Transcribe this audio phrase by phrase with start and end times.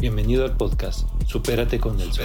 [0.00, 2.24] Bienvenido al podcast Supérate con Nelson.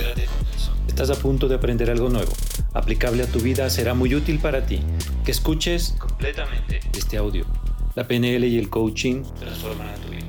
[0.87, 2.31] Estás a punto de aprender algo nuevo,
[2.71, 4.79] aplicable a tu vida, será muy útil para ti.
[5.25, 7.47] Que escuches completamente este audio.
[7.95, 10.25] La PNL y el coaching transforman a tu vida.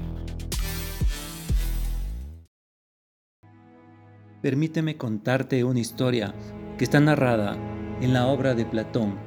[4.41, 6.35] Permíteme contarte una historia
[6.79, 7.59] que está narrada
[8.01, 9.19] en la obra de Platón,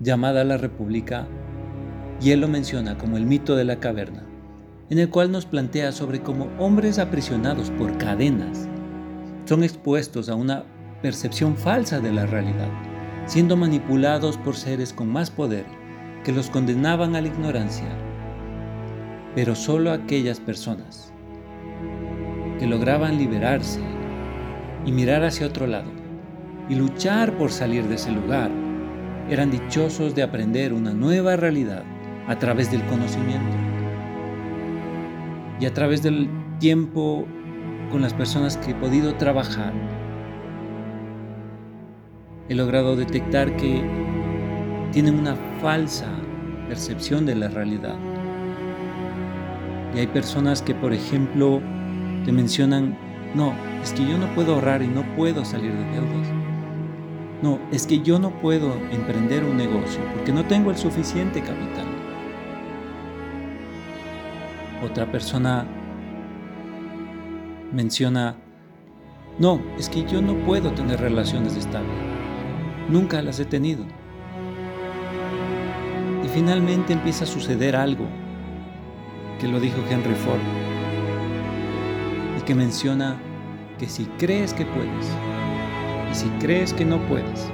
[0.00, 1.28] llamada La República,
[2.20, 4.27] y él lo menciona como el mito de la caverna
[4.90, 8.68] en el cual nos plantea sobre cómo hombres aprisionados por cadenas
[9.44, 10.64] son expuestos a una
[11.02, 12.68] percepción falsa de la realidad,
[13.26, 15.64] siendo manipulados por seres con más poder
[16.24, 17.88] que los condenaban a la ignorancia.
[19.34, 21.12] Pero solo aquellas personas
[22.58, 23.80] que lograban liberarse
[24.84, 25.90] y mirar hacia otro lado
[26.68, 28.50] y luchar por salir de ese lugar
[29.30, 31.84] eran dichosos de aprender una nueva realidad
[32.26, 33.77] a través del conocimiento
[35.60, 37.26] y a través del tiempo
[37.90, 39.72] con las personas que he podido trabajar,
[42.48, 43.82] he logrado detectar que
[44.92, 46.06] tienen una falsa
[46.68, 47.96] percepción de la realidad.
[49.94, 51.60] Y hay personas que, por ejemplo,
[52.24, 52.96] te mencionan,
[53.34, 56.28] no, es que yo no puedo ahorrar y no puedo salir de deudas.
[57.42, 61.97] No, es que yo no puedo emprender un negocio porque no tengo el suficiente capital.
[64.82, 65.66] Otra persona
[67.72, 68.36] menciona,
[69.38, 71.90] no, es que yo no puedo tener relaciones estables.
[72.88, 73.84] Nunca las he tenido.
[76.24, 78.06] Y finalmente empieza a suceder algo
[79.40, 80.40] que lo dijo Henry Ford
[82.38, 83.16] y que menciona
[83.78, 85.06] que si crees que puedes
[86.10, 87.48] y si crees que no puedes,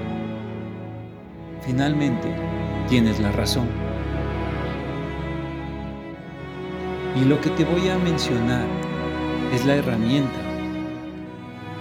[1.62, 2.28] finalmente
[2.88, 3.83] tienes la razón.
[7.16, 8.66] Y lo que te voy a mencionar
[9.52, 10.40] es la herramienta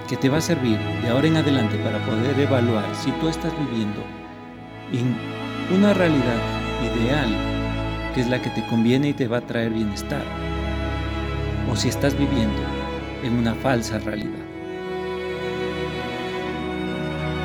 [0.07, 3.51] que te va a servir de ahora en adelante para poder evaluar si tú estás
[3.57, 4.01] viviendo
[4.91, 5.15] en
[5.75, 6.37] una realidad
[6.83, 7.29] ideal,
[8.13, 10.23] que es la que te conviene y te va a traer bienestar,
[11.71, 12.61] o si estás viviendo
[13.23, 14.43] en una falsa realidad.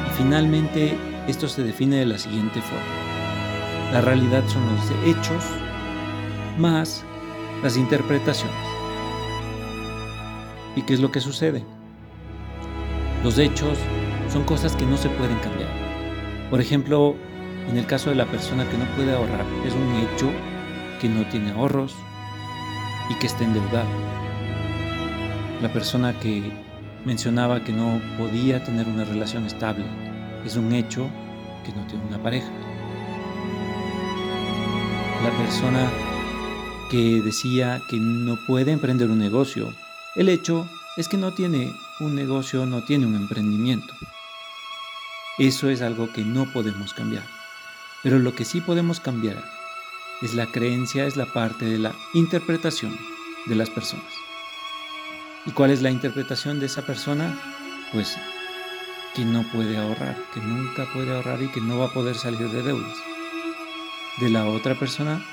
[0.09, 0.95] Y finalmente,
[1.27, 3.93] esto se define de la siguiente forma.
[3.93, 5.45] La realidad son los hechos
[6.59, 7.05] más
[7.63, 8.57] las interpretaciones.
[10.77, 11.65] ¿Y qué es lo que sucede?
[13.25, 13.79] Los hechos
[14.33, 15.71] son cosas que no se pueden cambiar.
[16.51, 17.17] Por ejemplo,
[17.69, 20.31] en el caso de la persona que no puede ahorrar, es un hecho
[21.01, 21.95] que no tiene ahorros
[23.11, 23.89] y que está endeudado.
[25.61, 26.53] La persona que
[27.05, 29.85] mencionaba que no podía tener una relación estable,
[30.45, 31.09] es un hecho
[31.65, 32.51] que no tiene una pareja.
[35.25, 35.89] La persona
[36.89, 39.75] que decía que no puede emprender un negocio.
[40.15, 40.67] El hecho
[40.97, 43.95] es que no tiene un negocio, no tiene un emprendimiento.
[45.39, 47.25] Eso es algo que no podemos cambiar.
[48.03, 49.45] Pero lo que sí podemos cambiar
[50.23, 52.97] es la creencia, es la parte de la interpretación
[53.47, 54.13] de las personas.
[55.47, 57.39] ¿Y cuál es la interpretación de esa persona?
[57.93, 58.17] Pues
[59.15, 62.49] que no puede ahorrar, que nunca puede ahorrar y que no va a poder salir
[62.51, 62.97] de deudas.
[64.19, 65.25] De la otra persona,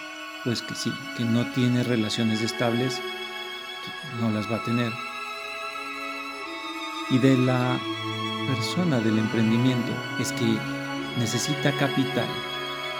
[0.45, 3.01] pues que sí, que no tiene relaciones estables,
[4.22, 4.91] no las va a tener.
[7.09, 7.78] Y de la
[8.47, 10.57] persona del emprendimiento es que
[11.17, 12.28] necesita capital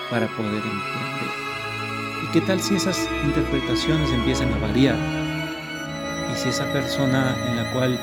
[0.10, 1.30] para poder emprender.
[2.24, 4.98] ¿Y qué tal si esas interpretaciones empiezan a variar?
[6.32, 8.00] Y si esa persona en la cual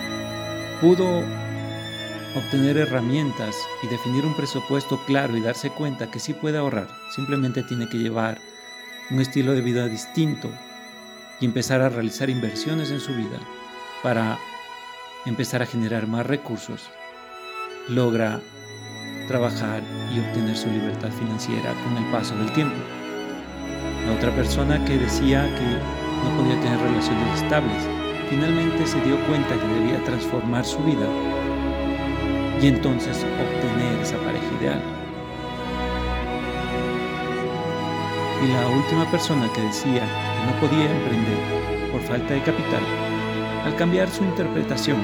[0.81, 1.25] pudo
[2.37, 7.65] obtener herramientas y definir un presupuesto claro y darse cuenta que sí puede ahorrar, simplemente
[7.65, 8.52] tiene que llevar
[9.13, 10.51] un estilo de vida distinto
[11.39, 13.39] y empezar a realizar inversiones en su vida
[14.03, 14.39] para
[15.27, 16.89] empezar a generar más recursos,
[17.89, 18.41] logra
[19.29, 19.83] trabajar
[20.15, 22.77] y obtener su libertad financiera con el paso del tiempo.
[24.07, 27.85] La otra persona que decía que no podía tener relaciones estables,
[28.31, 31.07] finalmente se dio cuenta que debía transformar su vida
[32.63, 35.02] y entonces obtener esa pareja ideal.
[38.43, 41.39] Y la última persona que decía que no podía emprender
[41.93, 42.83] por falta de capital,
[43.65, 44.99] al cambiar su interpretación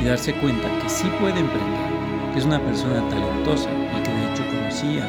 [0.00, 4.32] y darse cuenta que sí puede emprender, que es una persona talentosa y que de
[4.32, 5.08] hecho conocía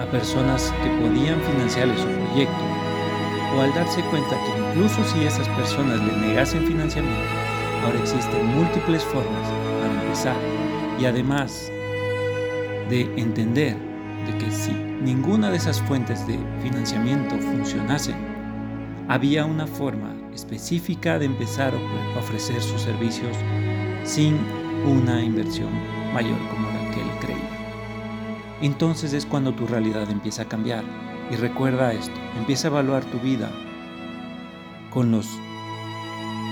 [0.00, 2.64] a personas que podían financiarle su proyecto,
[3.56, 7.22] o al darse cuenta que incluso si esas personas le negasen financiamiento,
[7.84, 9.48] ahora existen múltiples formas
[9.80, 10.36] para empezar
[11.00, 11.70] y además
[12.88, 13.93] de entender
[14.26, 18.14] de que si ninguna de esas fuentes de financiamiento funcionase,
[19.08, 23.36] había una forma específica de empezar a ofrecer sus servicios
[24.04, 24.38] sin
[24.86, 25.70] una inversión
[26.12, 27.54] mayor como la que él creía.
[28.60, 30.84] Entonces es cuando tu realidad empieza a cambiar.
[31.30, 33.50] Y recuerda esto, empieza a evaluar tu vida
[34.90, 35.26] con los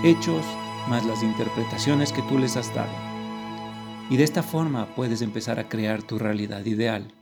[0.02, 0.44] hechos
[0.88, 2.90] más las interpretaciones que tú les has dado.
[4.10, 7.12] Y de esta forma puedes empezar a crear tu realidad ideal.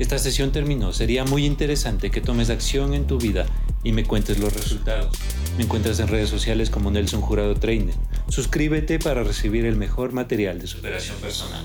[0.00, 0.94] Esta sesión terminó.
[0.94, 3.44] Sería muy interesante que tomes acción en tu vida
[3.84, 5.14] y me cuentes los resultados.
[5.58, 7.94] Me encuentras en redes sociales como Nelson Jurado Trainer.
[8.30, 11.62] Suscríbete para recibir el mejor material de superación personal.